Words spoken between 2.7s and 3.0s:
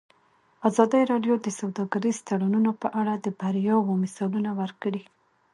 په